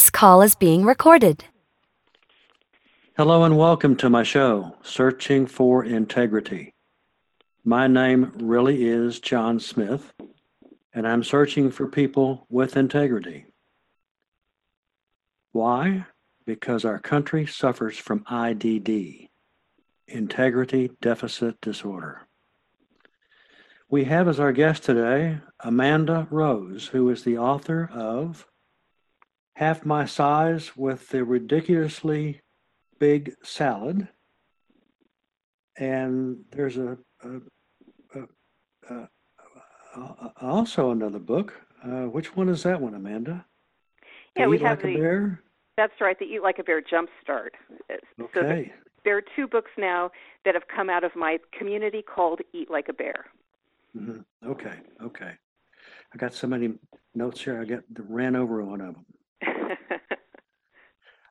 [0.00, 1.44] This call is being recorded.
[3.18, 6.72] Hello and welcome to my show, Searching for Integrity.
[7.64, 10.10] My name really is John Smith,
[10.94, 13.44] and I'm searching for people with integrity.
[15.52, 16.06] Why?
[16.46, 19.28] Because our country suffers from IDD,
[20.08, 22.22] Integrity Deficit Disorder.
[23.90, 28.46] We have as our guest today Amanda Rose, who is the author of
[29.60, 32.40] Half My Size with the Ridiculously
[32.98, 34.08] Big Salad.
[35.76, 38.20] And there's a, a,
[38.88, 41.52] a, a also another book.
[41.84, 43.44] Uh, which one is that one, Amanda?
[44.34, 44.94] Yeah, Eat we have like the.
[44.94, 45.42] a bear.
[45.76, 47.50] That's right, the Eat Like a Bear Jumpstart.
[47.90, 48.72] Uh, So the, Okay.
[49.04, 50.10] there are two books now
[50.46, 53.26] that have come out of my community called Eat Like a Bear.
[53.92, 54.78] hmm Okay.
[55.02, 55.32] Okay.
[56.14, 56.72] I got so many
[57.14, 57.60] notes here.
[57.60, 59.04] I got ran over one of them.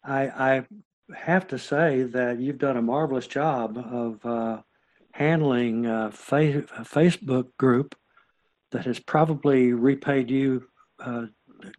[0.03, 0.66] I, I
[1.16, 4.61] have to say that you've done a marvelous job of uh,
[5.11, 7.95] handling uh, fa- a Facebook group
[8.72, 10.67] that has probably repaid you,
[11.00, 11.25] uh,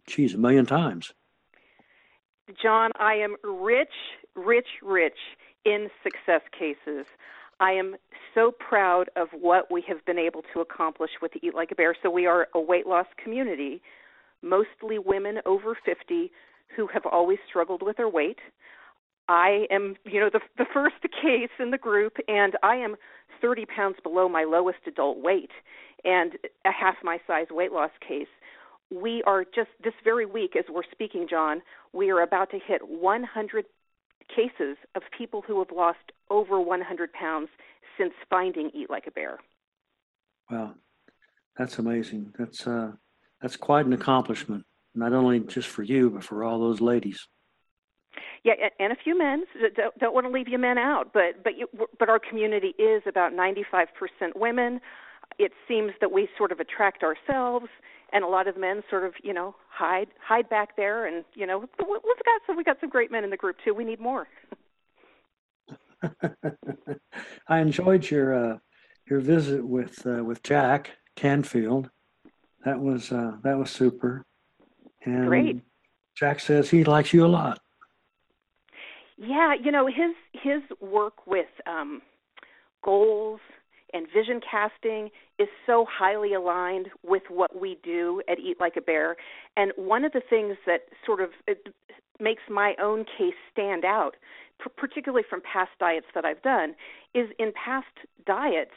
[0.07, 1.13] geez, a million times.
[2.61, 3.93] John, I am rich,
[4.35, 5.17] rich, rich
[5.65, 7.05] in success cases.
[7.59, 7.95] I am
[8.33, 11.95] so proud of what we have been able to accomplish with Eat Like a Bear.
[12.01, 13.81] So, we are a weight loss community,
[14.41, 16.31] mostly women over 50
[16.75, 18.39] who have always struggled with their weight.
[19.27, 22.95] I am, you know, the, the first case in the group, and I am
[23.41, 25.51] 30 pounds below my lowest adult weight
[26.03, 26.33] and
[26.65, 28.27] a half my size weight loss case.
[28.89, 31.61] We are just this very week, as we're speaking, John,
[31.93, 33.65] we are about to hit 100
[34.27, 37.49] cases of people who have lost over 100 pounds
[37.97, 39.39] since finding Eat Like a Bear.
[40.49, 40.75] Wow,
[41.57, 42.33] that's amazing.
[42.37, 42.91] That's uh,
[43.41, 47.27] that's quite an accomplishment, not only just for you, but for all those ladies.
[48.43, 49.45] Yeah, and a few men.
[49.75, 51.67] Don't, don't want to leave you men out, but but you,
[51.99, 53.85] but our community is about 95%
[54.35, 54.81] women.
[55.37, 57.67] It seems that we sort of attract ourselves,
[58.11, 61.45] and a lot of men sort of you know hide hide back there, and you
[61.45, 63.73] know we've got some we got some great men in the group too.
[63.73, 64.27] We need more.
[67.47, 68.57] I enjoyed your uh,
[69.09, 71.89] your visit with uh, with Jack Canfield.
[72.65, 74.25] That was uh, that was super.
[75.03, 75.61] And Great.
[76.15, 77.59] Jack says he likes you a lot.
[79.17, 82.01] Yeah, you know his his work with um,
[82.83, 83.39] goals
[83.93, 88.81] and vision casting is so highly aligned with what we do at Eat Like a
[88.81, 89.15] Bear.
[89.57, 91.67] And one of the things that sort of it
[92.19, 94.15] makes my own case stand out,
[94.77, 96.75] particularly from past diets that I've done,
[97.13, 97.87] is in past
[98.25, 98.71] diets.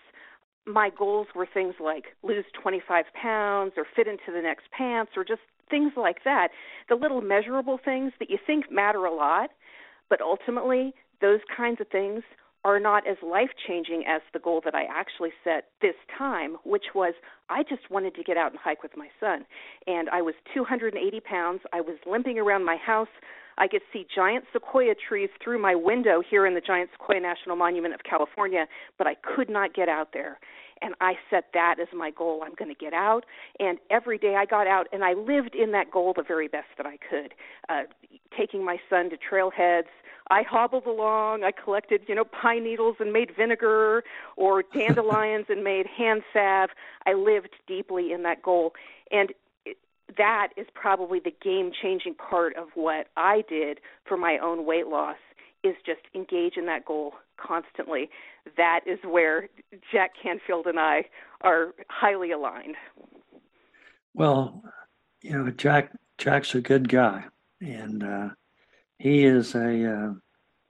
[0.66, 5.24] My goals were things like lose 25 pounds or fit into the next pants or
[5.24, 6.48] just things like that.
[6.88, 9.50] The little measurable things that you think matter a lot,
[10.08, 12.22] but ultimately, those kinds of things
[12.64, 16.84] are not as life changing as the goal that I actually set this time, which
[16.94, 17.12] was
[17.50, 19.44] I just wanted to get out and hike with my son.
[19.86, 21.60] And I was 280 pounds.
[21.72, 23.08] I was limping around my house.
[23.58, 27.54] I could see giant sequoia trees through my window here in the Giant Sequoia National
[27.54, 28.66] Monument of California,
[28.98, 30.38] but I could not get out there.
[30.82, 32.42] And I set that as my goal.
[32.44, 33.24] I'm going to get out.
[33.58, 36.68] And every day I got out and I lived in that goal the very best
[36.76, 37.34] that I could.
[37.68, 37.82] Uh,
[38.36, 39.88] taking my son to trailheads.
[40.30, 41.44] I hobbled along.
[41.44, 44.04] I collected, you know, pine needles and made vinegar
[44.36, 46.70] or dandelions and made hand salve.
[47.06, 48.74] I lived deeply in that goal.
[49.10, 49.32] And
[50.16, 54.86] that is probably the game changing part of what I did for my own weight
[54.86, 55.16] loss
[55.62, 58.10] is just engage in that goal constantly.
[58.56, 59.48] That is where
[59.92, 61.04] Jack Canfield and I
[61.42, 62.76] are highly aligned.
[64.14, 64.62] Well,
[65.22, 67.24] you know, Jack Jack's a good guy,
[67.60, 68.28] and uh,
[68.98, 70.12] he is a uh,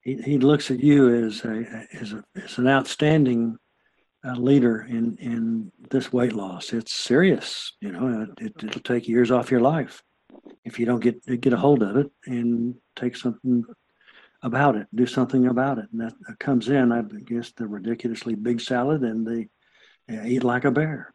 [0.03, 3.59] he, he looks at you as a as a as an outstanding
[4.27, 6.73] uh, leader in in this weight loss.
[6.73, 8.27] It's serious, you know.
[8.39, 10.03] It, it'll take years off your life
[10.65, 13.65] if you don't get get a hold of it and take something
[14.45, 15.87] about it, do something about it.
[15.91, 19.47] And that comes in, I guess, the ridiculously big salad and the
[20.09, 21.13] uh, eat like a bear.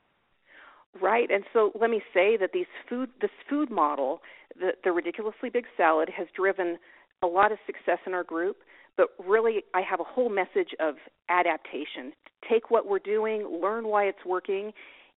[0.99, 4.21] Right, and so let me say that these food, this food model,
[4.59, 6.79] the, the ridiculously big salad, has driven
[7.21, 8.57] a lot of success in our group.
[8.97, 10.95] But really, I have a whole message of
[11.29, 12.11] adaptation.
[12.49, 14.73] Take what we're doing, learn why it's working,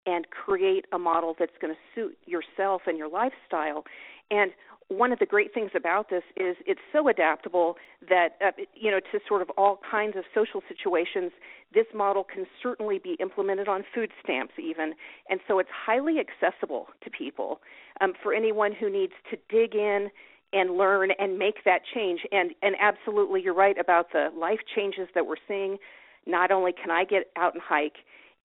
[0.06, 3.84] and create a model that's going to suit yourself and your lifestyle.
[4.30, 4.52] And
[4.88, 7.76] one of the great things about this is it's so adaptable
[8.08, 11.32] that uh, you know to sort of all kinds of social situations
[11.72, 14.92] this model can certainly be implemented on food stamps even
[15.30, 17.60] and so it's highly accessible to people
[18.02, 20.10] um, for anyone who needs to dig in
[20.52, 22.20] and learn and make that change.
[22.30, 25.78] And and absolutely, you're right about the life changes that we're seeing.
[26.26, 27.96] Not only can I get out and hike,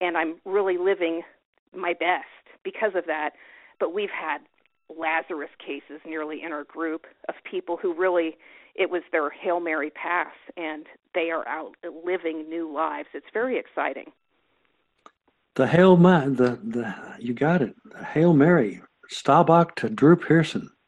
[0.02, 1.22] and I'm really living
[1.76, 2.26] my best
[2.64, 3.32] because of that,
[3.80, 4.40] but we've had
[4.90, 8.38] Lazarus cases nearly in our group of people who really
[8.76, 10.86] it was their Hail Mary pass and
[11.16, 11.76] they are out
[12.06, 13.08] living new lives.
[13.14, 14.12] It's very exciting.
[15.56, 17.76] The Hail Ma- the the you got it.
[17.92, 20.70] The Hail Mary, Staubach to Drew Pearson.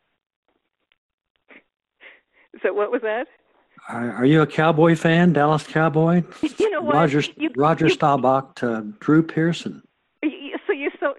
[2.64, 3.28] So what was that?
[3.88, 6.24] Are, are you a Cowboy fan, Dallas Cowboy?
[6.58, 6.96] you know what?
[6.96, 9.82] Roger you, Roger you, Staubach to Drew Pearson.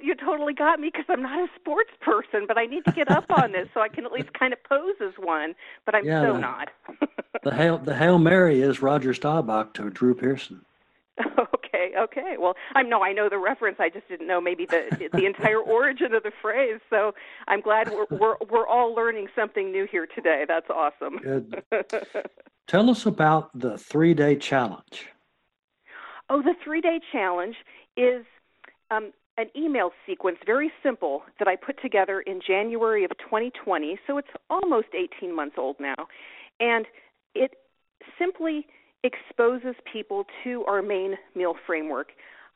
[0.02, 3.10] You totally got me because I'm not a sports person, but I need to get
[3.10, 5.54] up on this so I can at least kind of pose as one.
[5.86, 6.68] But I'm Yeah, so the- not.
[7.42, 10.62] The Hail the Hail Mary is Roger Staubach to Drew Pearson.
[11.38, 12.36] okay, okay.
[12.38, 13.76] Well, I know I know the reference.
[13.80, 16.80] I just didn't know maybe the the entire origin of the phrase.
[16.90, 17.14] So
[17.48, 20.44] I'm glad we're we're we're all learning something new here today.
[20.46, 21.16] That's awesome.
[21.18, 21.62] Good.
[22.66, 25.08] Tell us about the three day challenge.
[26.28, 27.56] Oh, the three day challenge
[27.96, 28.26] is
[28.90, 33.98] um, an email sequence, very simple, that I put together in January of 2020.
[34.06, 35.94] So it's almost 18 months old now.
[36.60, 36.86] And
[37.34, 37.52] it
[38.18, 38.66] simply
[39.02, 42.08] exposes people to our main meal framework.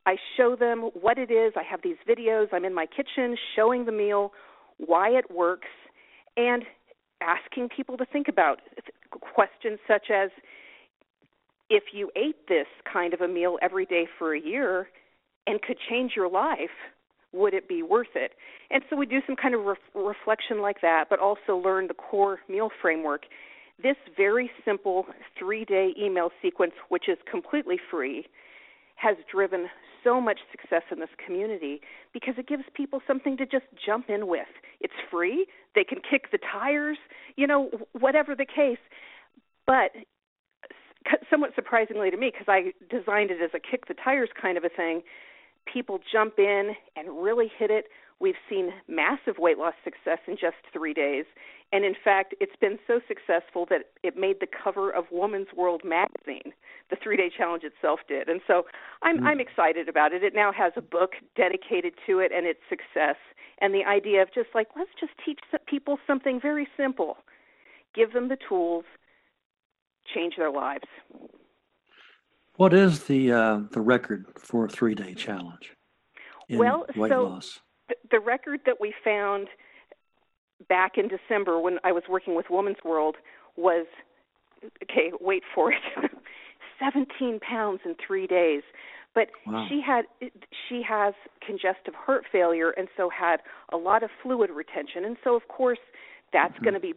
[0.07, 1.55] I show them what it is.
[1.57, 2.49] I have these videos.
[2.53, 4.33] I'm in my kitchen showing the meal,
[4.77, 5.69] why it works,
[6.37, 6.65] and
[7.23, 8.61] asking people to think about
[9.21, 10.31] questions such as
[11.71, 14.89] if you ate this kind of a meal every day for a year
[15.47, 16.71] and could change your life,
[17.33, 18.33] would it be worth it?
[18.71, 21.95] And so we do some kind of ref- reflection like that, but also learn the
[21.95, 23.23] core meal framework.
[23.83, 25.07] This very simple
[25.39, 28.27] three day email sequence, which is completely free,
[28.97, 29.67] has driven
[30.05, 31.81] so much success in this community
[32.13, 34.47] because it gives people something to just jump in with.
[34.81, 36.99] It's free, they can kick the tires,
[37.37, 38.79] you know, whatever the case.
[39.67, 39.91] But
[41.31, 44.65] somewhat surprisingly to me, because I designed it as a kick the tires kind of
[44.65, 45.03] a thing,
[45.73, 47.87] people jump in and really hit it.
[48.21, 51.25] We've seen massive weight loss success in just three days.
[51.73, 55.83] And in fact, it's been so successful that it made the cover of Woman's World
[55.85, 56.53] magazine.
[56.91, 58.29] The three day challenge itself did.
[58.29, 58.67] And so
[59.03, 59.27] I'm, Mm.
[59.27, 60.23] I'm excited about it.
[60.23, 63.17] It now has a book dedicated to it and its success.
[63.61, 67.19] And the idea of just like, let's just teach people something very simple,
[67.95, 68.85] give them the tools,
[70.15, 70.85] change their lives.
[72.57, 75.73] What is the uh, the record for a three day challenge
[76.51, 77.61] Well, weight so- loss?
[77.89, 79.49] the, the record that we found
[80.69, 83.17] back in December when I was working with Woman's World
[83.57, 83.87] was
[84.85, 85.83] okay, wait for it.
[86.81, 88.63] 17 pounds in 3 days.
[89.15, 89.67] But Wow.
[89.69, 90.07] she had
[90.69, 91.15] she has
[91.47, 93.41] congestive heart failure and so had
[93.73, 95.79] a lot of fluid retention and so of course
[96.33, 96.63] that's Mhm.
[96.65, 96.95] going to be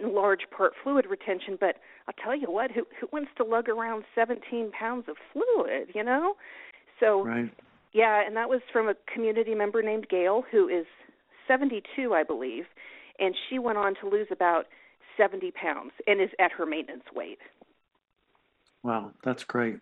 [0.00, 1.76] in large part fluid retention but
[2.06, 6.02] I'll tell you what who who wants to lug around 17 pounds of fluid, you
[6.02, 6.34] know?
[7.00, 7.50] So Right.
[7.92, 10.86] yeah, and that was from a community member named Gail, who is
[11.46, 12.64] 72, I believe,
[13.18, 14.66] and she went on to lose about
[15.16, 17.38] 70 pounds and is at her maintenance weight.
[18.82, 19.78] Wow, that's great.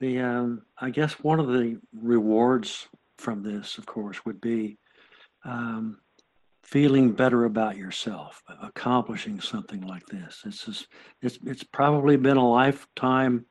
[0.00, 2.88] The um, I guess one of the rewards
[3.18, 4.78] from this, of course, would be
[5.44, 5.98] um,
[6.70, 10.42] feeling better about yourself, accomplishing something like this.
[10.44, 10.86] It's just,
[11.22, 13.46] it's it's probably been a lifetime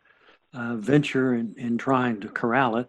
[0.54, 2.88] uh, venture in, in trying to corral it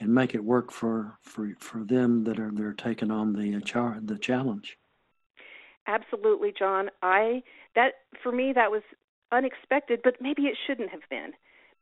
[0.00, 3.60] and make it work for for for them that are they're taking on the uh,
[3.60, 4.78] char- the challenge.
[5.86, 6.88] Absolutely, John.
[7.02, 7.42] I
[7.74, 7.92] that
[8.22, 8.82] for me that was
[9.32, 11.32] unexpected, but maybe it shouldn't have been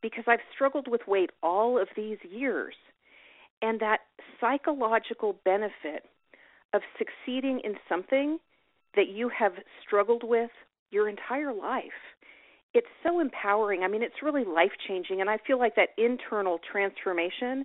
[0.02, 2.74] because I've struggled with weight all of these years.
[3.62, 4.00] And that
[4.40, 6.04] psychological benefit
[6.76, 8.38] of succeeding in something
[8.94, 9.52] that you have
[9.84, 10.50] struggled with
[10.90, 11.84] your entire life.
[12.74, 13.82] It's so empowering.
[13.82, 15.20] I mean, it's really life changing.
[15.20, 17.64] And I feel like that internal transformation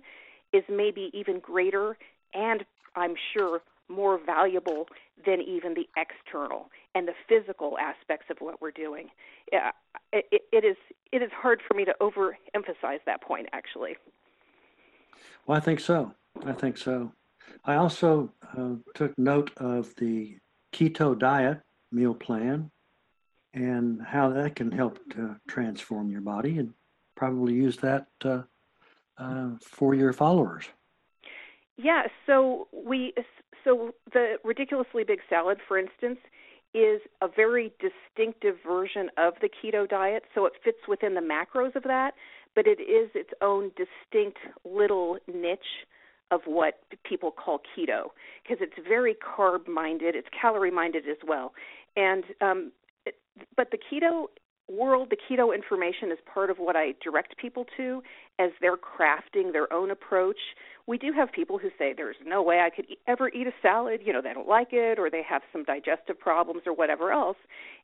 [0.52, 1.96] is maybe even greater
[2.34, 2.64] and
[2.96, 4.86] I'm sure more valuable
[5.24, 9.08] than even the external and the physical aspects of what we're doing.
[9.52, 9.70] Yeah,
[10.12, 10.76] it, it is
[11.12, 13.96] it is hard for me to overemphasize that point actually.
[15.46, 16.14] Well, I think so.
[16.44, 17.12] I think so.
[17.64, 20.36] I also uh, took note of the
[20.72, 22.70] keto diet meal plan
[23.54, 26.72] and how that can help to transform your body and
[27.14, 28.42] probably use that uh,
[29.18, 30.64] uh, for your followers.
[31.76, 33.14] Yeah, so we
[33.64, 36.18] so the ridiculously big salad for instance
[36.74, 41.76] is a very distinctive version of the keto diet, so it fits within the macros
[41.76, 42.14] of that,
[42.54, 45.86] but it is its own distinct little niche
[46.32, 48.06] of what people call keto
[48.42, 51.52] because it's very carb minded, it's calorie minded as well.
[51.94, 52.72] And um,
[53.56, 54.26] but the keto
[54.68, 58.02] world, the keto information is part of what I direct people to
[58.38, 60.38] as they're crafting their own approach.
[60.86, 64.00] We do have people who say there's no way I could ever eat a salad,
[64.04, 67.36] you know, they don't like it or they have some digestive problems or whatever else.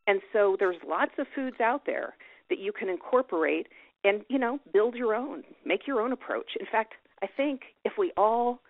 [0.07, 2.15] And so there's lots of foods out there
[2.49, 3.69] that you can incorporate
[4.05, 6.53] and, you know, build your own, make your own approach.
[6.59, 8.61] In fact, I think if we all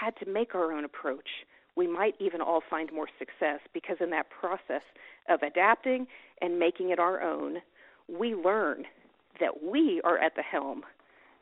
[0.00, 1.28] had to make our own approach,
[1.76, 4.82] we might even all find more success because in that process
[5.28, 6.06] of adapting
[6.40, 7.58] and making it our own,
[8.08, 8.84] we learn
[9.40, 10.82] that we are at the helm,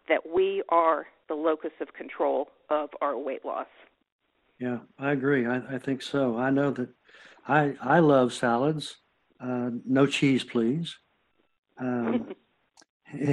[0.09, 3.66] that we are the locus of control of our weight loss.
[4.59, 5.47] Yeah, I agree.
[5.47, 6.37] I, I think so.
[6.38, 6.88] I know that
[7.47, 8.97] I I love salads.
[9.40, 10.97] Uh, no cheese, please.
[11.78, 12.35] Um,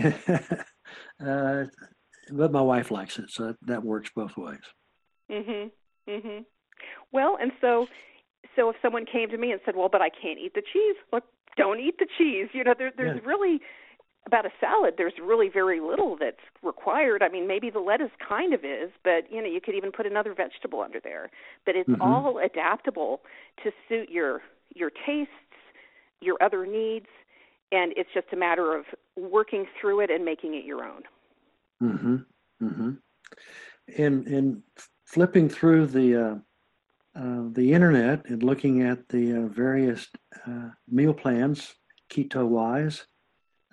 [1.25, 1.65] uh,
[2.31, 4.59] but my wife likes it, so that, that works both ways.
[5.29, 5.71] Mhm.
[6.07, 6.45] Mhm.
[7.12, 7.88] Well, and so
[8.55, 10.95] so if someone came to me and said, "Well, but I can't eat the cheese,"
[11.12, 11.24] look,
[11.55, 12.50] don't eat the cheese.
[12.53, 13.27] You know, there, there's yeah.
[13.27, 13.62] really
[14.25, 14.95] about a salad.
[14.98, 17.24] There's really very little that's required.
[17.24, 20.05] I mean, maybe the lettuce kind of is, but you know, you could even put
[20.05, 21.29] another vegetable under there.
[21.65, 22.01] But it's mm-hmm.
[22.01, 23.21] all adaptable
[23.63, 24.41] to suit your
[24.75, 25.33] your tastes,
[26.21, 27.07] your other needs,
[27.71, 28.86] and it's just a matter of
[29.17, 31.03] working through it and making it your own.
[31.81, 32.25] Mhm.
[32.62, 33.01] Mhm.
[33.98, 34.63] And and
[35.05, 36.36] flipping through the uh,
[37.15, 40.07] uh, the internet and looking at the uh, various
[40.45, 41.75] uh, meal plans,
[42.09, 43.07] keto wise,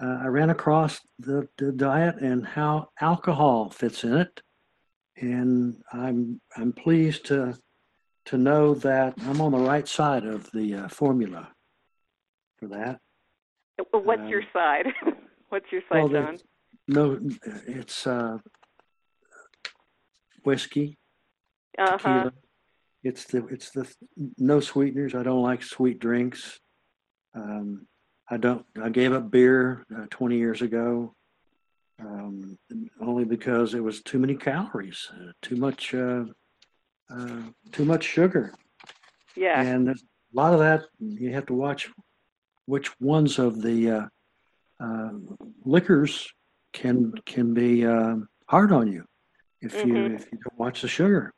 [0.01, 4.43] uh, I ran across the, the diet and how alcohol fits in it,
[5.17, 7.59] and I'm I'm pleased to
[8.27, 11.49] to know that I'm on the right side of the uh, formula
[12.59, 13.01] for that.
[13.93, 14.87] What's your side?
[15.49, 16.39] What's your side, well, John?
[16.88, 17.19] No,
[17.66, 18.07] it's
[20.45, 20.99] whiskey,
[21.78, 21.97] uh-huh.
[21.97, 22.33] tequila,
[23.07, 23.93] it's the it's the
[24.38, 25.14] no sweeteners.
[25.14, 26.59] I don't like sweet drinks.
[27.35, 27.87] Um,
[28.28, 28.64] I don't.
[28.83, 31.14] I gave up beer uh, 20 years ago,
[32.00, 32.59] um,
[33.00, 36.25] only because it was too many calories, uh, too much, uh,
[37.11, 38.52] uh too much sugar.
[39.37, 39.62] Yeah.
[39.62, 39.95] And a
[40.33, 41.88] lot of that you have to watch
[42.64, 44.07] which ones of the uh,
[44.81, 45.11] uh,
[45.64, 46.28] liquors
[46.76, 49.04] can can be um, hard on you
[49.62, 50.14] if you mm-hmm.
[50.14, 51.33] if you don't watch the sugar.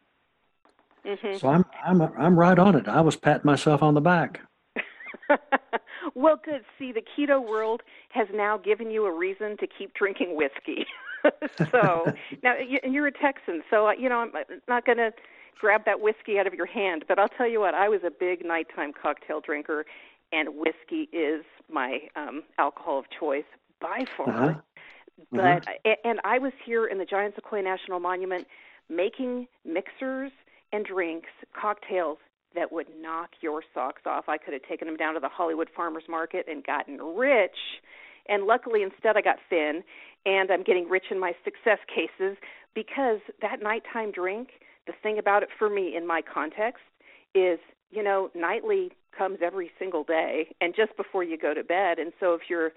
[1.07, 1.39] Mm-hmm.
[1.39, 2.89] So I'm I'm I'm right on it.
[2.89, 4.41] I was patting myself on the back.
[6.15, 6.63] well, good.
[6.79, 10.87] See, the keto world has now given you a reason to keep drinking whiskey.
[11.71, 12.55] so now
[12.85, 15.13] you're a Texan, so uh, you know I'm uh, not going to
[15.61, 17.05] grab that whiskey out of your hand.
[17.07, 19.87] But I'll tell you what, I was a big nighttime cocktail drinker,
[20.33, 23.45] and whiskey is my um alcohol of choice
[23.81, 24.29] by far.
[24.29, 24.61] Uh-huh.
[25.31, 25.95] But uh-huh.
[26.05, 28.47] and I was here in the Giant Sequoia National Monument
[28.89, 30.33] making mixers
[30.73, 32.19] and drinks, cocktails
[32.55, 34.25] that would knock your socks off.
[34.29, 37.57] I could have taken them down to the Hollywood Farmers Market and gotten rich.
[38.29, 39.83] And luckily, instead, I got thin,
[40.27, 42.37] and I'm getting rich in my success cases
[42.75, 44.49] because that nighttime drink,
[44.87, 46.83] the thing about it for me in my context
[47.35, 47.59] is,
[47.91, 51.99] you know, nightly comes every single day and just before you go to bed.
[51.99, 52.73] And so if you're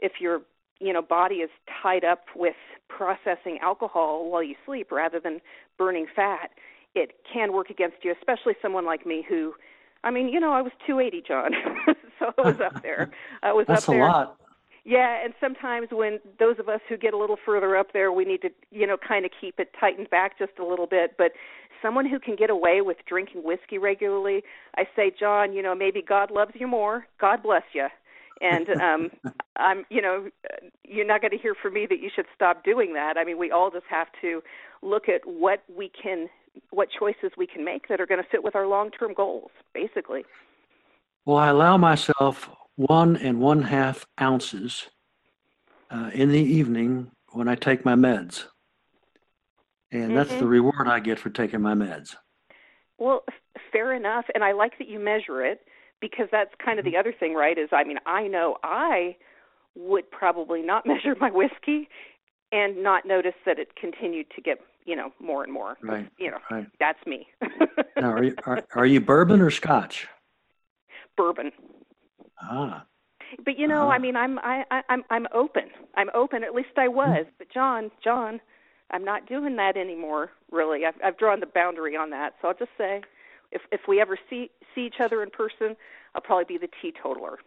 [0.00, 0.42] if your
[0.80, 1.50] you know body is
[1.82, 2.56] tied up with
[2.88, 5.40] processing alcohol while you sleep rather than
[5.78, 6.50] burning fat
[6.96, 9.54] it can work against you, especially someone like me who,
[10.02, 11.52] I mean, you know, I was 280, John,
[12.18, 13.10] so I was up there.
[13.42, 14.02] I was That's up there.
[14.02, 14.40] a lot.
[14.84, 18.24] Yeah, and sometimes when those of us who get a little further up there, we
[18.24, 21.16] need to, you know, kind of keep it tightened back just a little bit.
[21.18, 21.32] But
[21.82, 24.42] someone who can get away with drinking whiskey regularly,
[24.76, 27.06] I say, John, you know, maybe God loves you more.
[27.20, 27.88] God bless you.
[28.40, 29.10] And um
[29.56, 30.28] I'm, you know,
[30.84, 33.16] you're not going to hear from me that you should stop doing that.
[33.16, 34.42] I mean, we all just have to
[34.82, 36.28] look at what we can
[36.70, 40.24] what choices we can make that are going to fit with our long-term goals, basically.
[41.26, 44.88] Well, I allow myself one and one half ounces
[45.90, 48.44] uh, in the evening when I take my meds,
[49.90, 50.14] and mm-hmm.
[50.14, 52.16] that's the reward I get for taking my meds.
[52.98, 53.24] Well,
[53.72, 55.60] fair enough, and I like that you measure it
[56.00, 57.00] because that's kind of the mm-hmm.
[57.00, 57.58] other thing, right?
[57.58, 59.16] Is I mean, I know I
[59.74, 61.88] would probably not measure my whiskey
[62.52, 65.76] and not notice that it continued to get you know, more and more.
[65.82, 66.08] Right.
[66.18, 66.66] You know, right.
[66.78, 67.26] that's me.
[67.96, 70.06] now, are you are, are you bourbon or Scotch?
[71.16, 71.50] Bourbon.
[72.40, 72.86] Ah.
[73.44, 73.90] But you know, ah.
[73.90, 75.64] I mean, I'm I, I I'm I'm open.
[75.96, 76.44] I'm open.
[76.44, 77.26] At least I was.
[77.36, 78.40] But John, John,
[78.92, 80.30] I'm not doing that anymore.
[80.50, 82.34] Really, I've I've drawn the boundary on that.
[82.40, 83.02] So I'll just say,
[83.52, 85.76] if if we ever see see each other in person,
[86.14, 87.38] I'll probably be the teetotaler.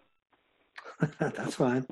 [1.20, 1.86] That's fine.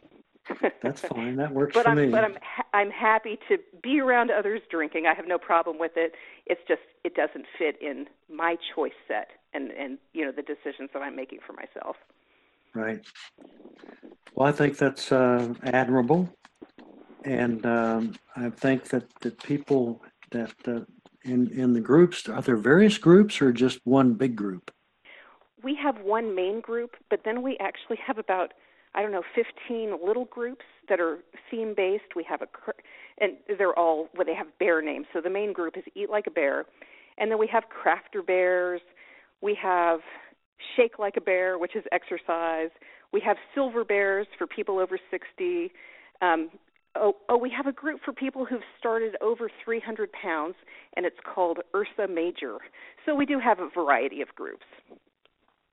[0.82, 1.36] That's fine.
[1.38, 2.10] That works but for I'm, me.
[2.10, 5.06] But I'm ha- I'm happy to be around others drinking.
[5.06, 6.14] I have no problem with it.
[6.46, 10.90] It's just it doesn't fit in my choice set and and you know the decisions
[10.94, 11.96] that I'm making for myself.
[12.74, 13.06] right.
[14.36, 16.30] Well, I think that's uh, admirable,
[17.24, 20.82] and um, I think that that people that uh,
[21.24, 24.72] in in the groups are there various groups or just one big group?
[25.64, 28.54] We have one main group, but then we actually have about
[28.96, 31.20] I don't know 15 little groups that are
[31.52, 32.16] theme based.
[32.16, 32.48] We have a
[33.20, 35.08] and they're all well they have bear names.
[35.14, 36.66] So the main group is Eat Like a Bear,
[37.18, 38.82] and then we have Crafter Bears.
[39.42, 40.00] We have
[40.76, 42.70] Shake Like a Bear, which is exercise.
[43.12, 45.72] We have Silver Bears for people over 60.
[46.22, 46.50] Um,
[47.00, 50.56] oh, oh, we have a group for people who've started over 300 pounds,
[50.96, 52.58] and it's called Ursa Major.
[53.06, 54.66] So we do have a variety of groups.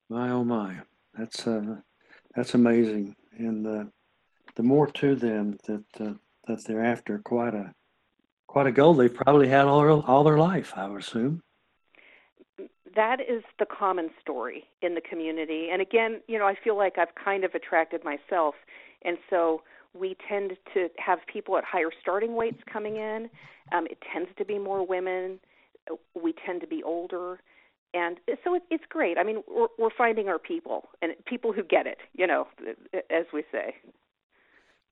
[0.08, 0.76] My oh my,
[1.18, 1.76] that's uh,
[2.34, 3.84] that's amazing, and uh,
[4.54, 6.14] the more to them that uh,
[6.46, 7.72] that they're after quite a
[8.46, 11.42] quite a goal they've probably had all all their life, I would assume
[12.96, 15.68] that is the common story in the community.
[15.72, 18.54] And again, you know, I feel like I've kind of attracted myself.
[19.02, 19.62] And so
[19.94, 23.30] we tend to have people at higher starting weights coming in.
[23.72, 25.38] Um, it tends to be more women.
[26.14, 27.40] We tend to be older.
[27.94, 29.18] And so it, it's great.
[29.18, 32.48] I mean, we're, we're finding our people and people who get it, you know,
[33.10, 33.76] as we say.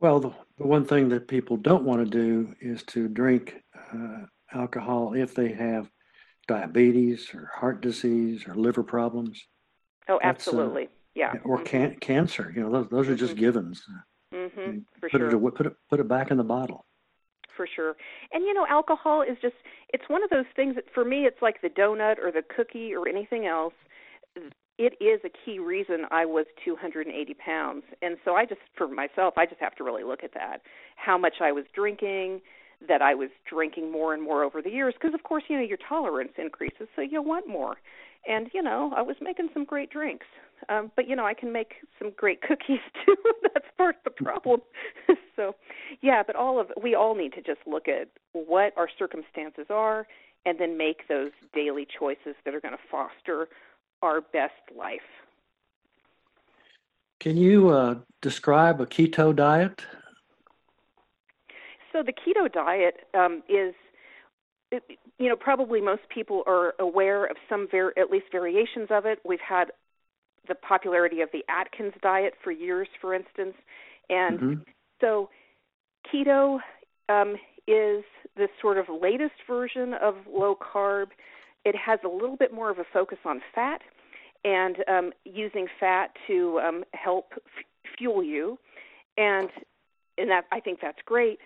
[0.01, 3.57] Well, the, the one thing that people don't want to do is to drink
[3.93, 5.91] uh, alcohol if they have
[6.49, 9.47] diabetes or heart disease or liver problems.
[10.09, 10.85] Oh, uh, absolutely.
[10.85, 11.33] Uh, yeah.
[11.45, 11.67] Or mm-hmm.
[11.67, 12.53] can- cancer.
[12.55, 13.41] You know, those, those are just mm-hmm.
[13.41, 13.85] givens.
[14.59, 14.79] Mm-hmm.
[15.01, 15.31] For put sure.
[15.31, 16.85] It, put it put it back in the bottle.
[17.57, 17.97] For sure.
[18.33, 19.55] And you know, alcohol is just
[19.91, 22.95] it's one of those things that for me it's like the donut or the cookie
[22.95, 23.75] or anything else.
[24.79, 27.85] It is a key reason I was 280 pounds.
[28.01, 30.63] And so I just for myself, I just have to really look at that.
[30.97, 32.41] How much I was drinking,
[32.89, 35.63] that I was drinking more and more over the years because of course you know
[35.63, 37.77] your tolerance increases so you want more
[38.29, 40.27] and you know I was making some great drinks.
[40.69, 43.17] Um but you know I can make some great cookies too.
[43.43, 44.61] That's part of the problem.
[45.35, 45.55] So
[46.03, 50.07] yeah but all of we all need to just look at what our circumstances are
[50.45, 53.49] and then make those daily choices that are going to foster
[54.03, 55.01] our best life.
[57.21, 59.83] Can you uh, describe a keto diet?
[61.93, 63.75] So the keto diet um, is,
[65.19, 69.19] you know, probably most people are aware of some, var- at least variations of it.
[69.25, 69.73] We've had
[70.49, 73.55] the popularity of the Atkins diet for years, for instance,
[74.09, 74.63] and mm-hmm.
[75.01, 75.31] so
[76.13, 76.59] keto
[77.09, 77.37] um,
[77.69, 78.05] is
[78.37, 81.09] the sort of latest version of low carb.
[81.65, 83.83] It has a little bit more of a focus on fat
[84.45, 87.65] and um, using fat to um, help f-
[87.97, 88.59] fuel you,
[89.17, 89.49] and
[90.19, 91.39] and that I think that's great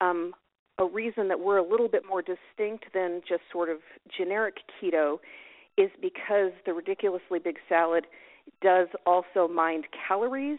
[0.00, 0.32] um,
[0.78, 3.78] a reason that we're a little bit more distinct than just sort of
[4.16, 5.18] generic keto
[5.78, 8.06] is because the ridiculously big salad
[8.62, 10.58] does also mind calories,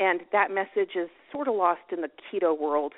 [0.00, 2.92] and that message is sort of lost in the keto world.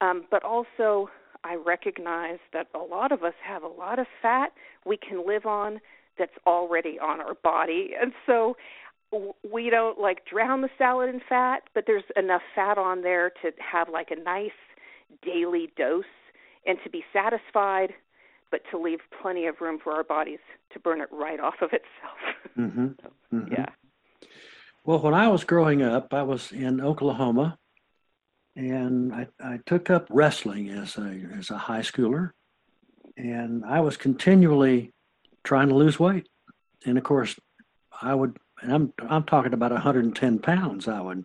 [0.00, 1.08] Um, but also,
[1.44, 4.52] I recognize that a lot of us have a lot of fat
[4.86, 5.80] we can live on
[6.18, 8.56] that's already on our body, and so
[9.52, 13.50] we don't like drown the salad in fat, but there's enough fat on there to
[13.58, 14.50] have like a nice
[15.22, 16.04] daily dose
[16.66, 17.94] and to be satisfied,
[18.50, 20.38] but to leave plenty of room for our bodies
[20.72, 22.18] to burn it right off of itself.
[22.56, 22.86] Mm-hmm.
[23.02, 23.52] so, mm-hmm.
[23.52, 23.66] Yeah.
[24.84, 27.58] Well, when I was growing up, I was in Oklahoma,
[28.54, 32.30] and I, I took up wrestling as a as a high schooler,
[33.16, 34.92] and I was continually
[35.42, 36.28] trying to lose weight,
[36.86, 37.34] and of course,
[38.00, 38.36] I would.
[38.62, 40.86] And I'm I'm talking about 110 pounds.
[40.86, 41.24] I would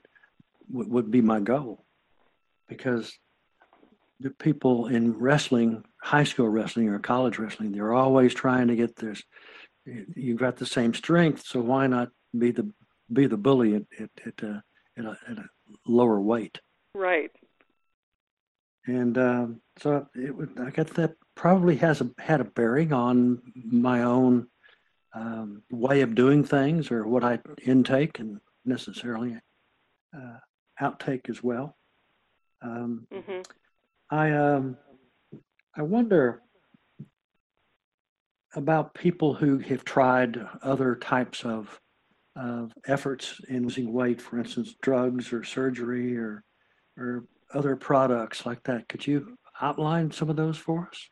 [0.71, 1.85] would, would be my goal,
[2.67, 3.13] because
[4.19, 8.95] the people in wrestling, high school wrestling or college wrestling, they're always trying to get
[8.95, 9.23] this.
[9.85, 12.71] You've got the same strength, so why not be the
[13.11, 14.63] be the bully at at at a,
[14.97, 15.45] at a, at a
[15.87, 16.59] lower weight?
[16.93, 17.31] Right.
[18.85, 20.59] And um, so it would.
[20.59, 24.47] I guess that probably has a, had a bearing on my own
[25.13, 29.37] um, way of doing things or what I intake and necessarily
[30.15, 30.37] uh,
[30.81, 31.75] outtake as well.
[32.61, 33.41] Um, mm-hmm.
[34.09, 34.77] I um
[35.75, 36.41] I wonder
[38.55, 41.79] about people who have tried other types of
[42.35, 46.43] of efforts in losing weight, for instance, drugs or surgery or
[46.97, 48.87] or other products like that.
[48.89, 51.09] Could you outline some of those for us?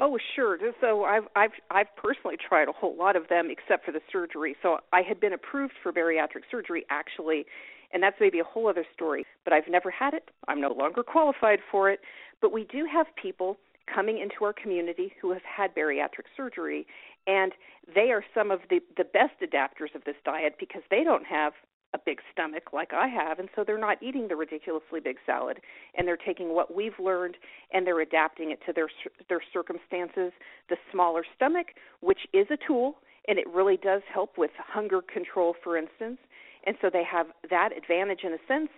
[0.00, 0.58] Oh, sure.
[0.80, 4.56] So I've I've I've personally tried a whole lot of them except for the surgery.
[4.62, 7.46] So I had been approved for bariatric surgery actually
[7.92, 9.24] and that's maybe a whole other story.
[9.44, 10.30] But I've never had it.
[10.48, 12.00] I'm no longer qualified for it.
[12.40, 13.56] But we do have people
[13.92, 16.86] coming into our community who have had bariatric surgery,
[17.26, 17.52] And
[17.94, 21.52] they are some of the, the best adapters of this diet because they don't have
[21.94, 25.58] a big stomach like I have, and so they're not eating the ridiculously big salad,
[25.96, 27.36] and they're taking what we've learned
[27.72, 28.88] and they're adapting it to their
[29.28, 30.32] their circumstances.
[30.68, 31.68] The smaller stomach,
[32.00, 32.96] which is a tool,
[33.28, 36.18] and it really does help with hunger control, for instance,
[36.66, 38.70] and so they have that advantage in a sense,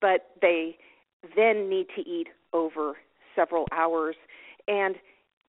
[0.00, 0.76] but they
[1.36, 2.94] then need to eat over
[3.36, 4.16] several hours,
[4.68, 4.96] and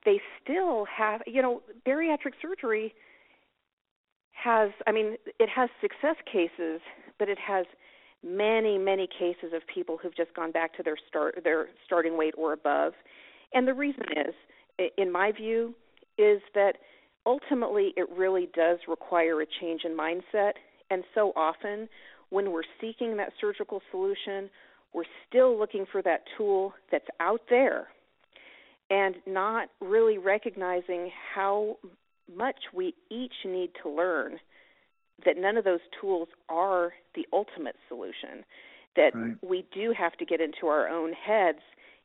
[0.06, 2.94] they still have, you know, bariatric surgery
[4.32, 6.82] has, I mean, it has success cases,
[7.20, 7.66] but it has
[8.24, 12.34] many, many cases of people who've just gone back to their start their starting weight
[12.38, 12.94] or above.
[13.54, 14.34] And the reason is,
[14.98, 15.76] in my view,
[16.18, 16.74] is that
[17.26, 20.54] ultimately it really does require a change in mindset.
[20.92, 21.90] And so often,
[22.30, 24.50] when we're seeking that surgical solution,
[24.94, 27.88] we're still looking for that tool that's out there
[28.90, 31.78] and not really recognizing how
[32.36, 34.38] much we each need to learn
[35.26, 38.44] that none of those tools are the ultimate solution
[38.96, 39.38] that Right.
[39.42, 41.60] we do have to get into our own heads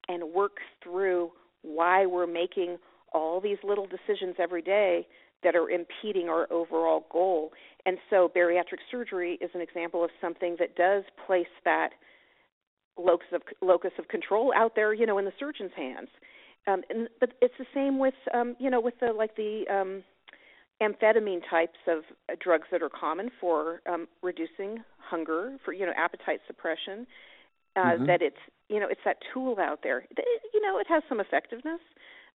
[0.09, 2.79] and work through why we're making
[3.13, 5.07] all these little decisions every day
[5.43, 7.53] that are impeding our overall goal.
[7.85, 11.91] And so bariatric surgery is an example of something that does place that
[12.99, 16.09] locus of locus of control out there, you know, in the surgeon's hands.
[16.67, 20.03] Um, and but it's the same with um, you know with the like the um,
[20.83, 21.99] amphetamine types of
[22.31, 27.07] uh, drugs that are common for um, reducing hunger, for you know appetite suppression.
[27.77, 28.07] Uh, Mhm.
[28.07, 28.37] That it's
[28.69, 30.07] you know it's that tool out there.
[30.11, 31.81] It- You know it has some effectiveness,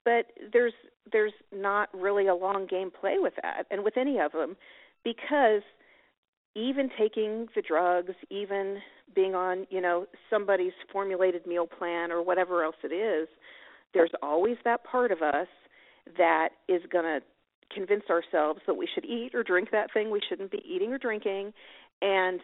[0.05, 0.73] but there's
[1.11, 4.55] there's not really a long game play with that, and with any of them,
[5.03, 5.61] because
[6.55, 8.77] even taking the drugs, even
[9.15, 13.27] being on you know somebody's formulated meal plan or whatever else it is,
[13.93, 15.47] there's always that part of us
[16.17, 17.21] that is going to
[17.73, 20.97] convince ourselves that we should eat or drink that thing we shouldn't be eating or
[20.97, 21.53] drinking
[22.01, 22.41] and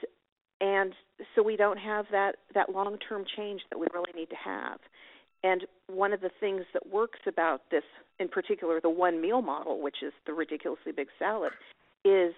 [0.62, 0.94] and
[1.36, 4.80] so we don't have that that long term change that we really need to have
[5.48, 7.84] and one of the things that works about this
[8.20, 11.52] in particular the one meal model which is the ridiculously big salad
[12.04, 12.34] is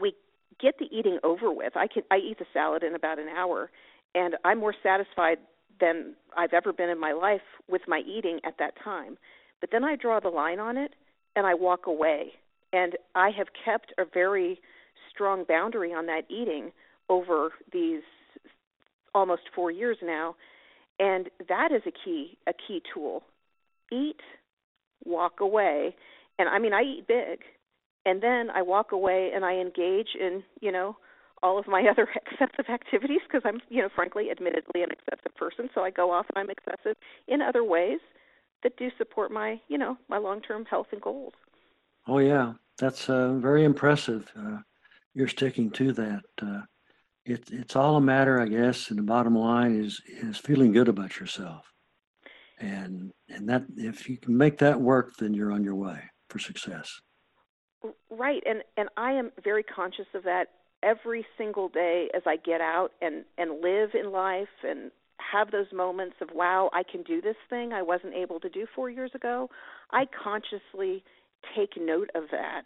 [0.00, 0.12] we
[0.60, 3.70] get the eating over with i can i eat the salad in about an hour
[4.14, 5.38] and i'm more satisfied
[5.80, 9.16] than i've ever been in my life with my eating at that time
[9.60, 10.92] but then i draw the line on it
[11.38, 12.32] and I walk away.
[12.72, 14.60] And I have kept a very
[15.10, 16.72] strong boundary on that eating
[17.08, 18.02] over these
[19.14, 20.34] almost 4 years now,
[20.98, 23.22] and that is a key a key tool.
[23.90, 24.20] Eat,
[25.04, 25.94] walk away,
[26.38, 27.40] and I mean I eat big.
[28.06, 30.96] And then I walk away and I engage in, you know,
[31.42, 35.68] all of my other excessive activities because I'm, you know, frankly, admittedly an excessive person,
[35.74, 38.00] so I go off and I'm excessive in other ways
[38.62, 41.34] that do support my, you know, my long-term health and goals.
[42.06, 44.32] Oh yeah, that's uh, very impressive.
[44.36, 44.58] Uh,
[45.14, 46.22] you're sticking to that.
[46.40, 46.62] Uh,
[47.28, 50.88] it, it's all a matter, I guess, and the bottom line is is feeling good
[50.88, 51.72] about yourself,
[52.58, 56.38] and and that if you can make that work, then you're on your way for
[56.38, 57.00] success.
[58.10, 60.46] Right, and and I am very conscious of that
[60.82, 64.90] every single day as I get out and and live in life and
[65.32, 68.66] have those moments of wow, I can do this thing I wasn't able to do
[68.74, 69.50] 4 years ago.
[69.90, 71.04] I consciously
[71.54, 72.64] take note of that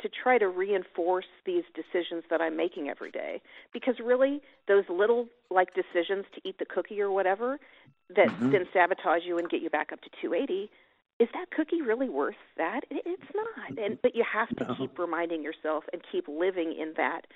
[0.00, 3.40] to try to reinforce these decisions that I'm making every day
[3.72, 7.58] because really those little like decisions to eat the cookie or whatever
[8.14, 8.52] that Mhm.
[8.52, 10.70] then sabotage you and get you back up to 280
[11.18, 14.74] is that cookie really worth that it's not and but you have to No.
[14.76, 17.26] keep reminding yourself and keep living in that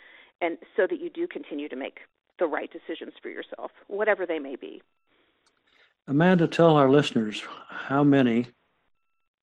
[0.40, 2.01] and so that you do continue to make
[2.38, 4.83] the right decisions for yourself whatever they may be
[6.07, 8.46] Amanda, tell our listeners how many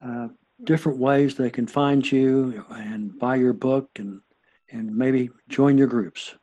[0.01, 0.27] uh,
[0.63, 4.21] different ways they can find you and buy your book and
[4.69, 6.35] and maybe join your groups.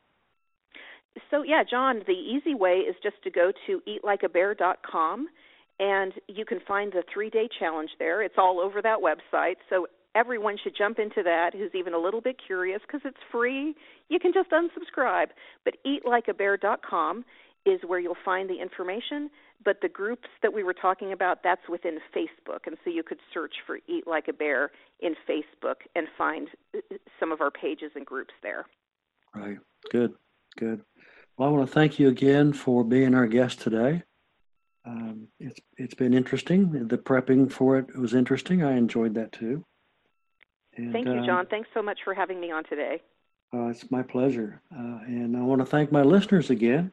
[1.31, 5.27] So yeah, John, the easy way is just to go to eatlikeabear.com
[5.79, 8.21] and you can find the 3-day challenge there.
[8.21, 9.55] It's all over that website.
[9.69, 13.75] So everyone should jump into that who's even a little bit curious because it's free.
[14.09, 15.27] You can just unsubscribe.
[15.63, 17.25] But eatlikeabear.com
[17.65, 19.29] is where you'll find the information,
[19.63, 23.19] but the groups that we were talking about that's within Facebook and so you could
[23.33, 26.79] search for Eat Like a Bear in Facebook and find uh,
[27.19, 28.65] some of our pages and groups there.
[29.33, 29.57] Right.
[29.91, 30.13] Good.
[30.57, 30.81] Good.
[31.37, 34.03] Well, I want to thank you again for being our guest today.
[34.85, 36.87] Um, it's it's been interesting.
[36.87, 38.63] The prepping for it was interesting.
[38.63, 39.65] I enjoyed that too.
[40.77, 41.47] And, Thank you, uh, John.
[41.47, 43.01] Thanks so much for having me on today.
[43.53, 44.61] Uh, it's my pleasure.
[44.71, 46.91] Uh, and I want to thank my listeners again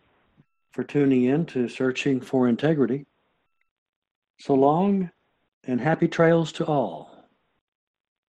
[0.73, 3.07] for tuning in to Searching for Integrity.
[4.41, 5.11] So long
[5.65, 7.12] and happy trails to all.